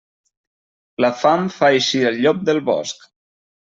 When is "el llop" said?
2.13-2.45